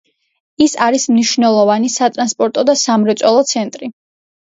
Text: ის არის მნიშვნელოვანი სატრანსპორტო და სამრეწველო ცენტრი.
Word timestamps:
ის 0.65 0.73
არის 0.85 1.05
მნიშვნელოვანი 1.11 1.93
სატრანსპორტო 1.99 2.67
და 2.73 2.79
სამრეწველო 2.87 3.49
ცენტრი. 3.55 3.97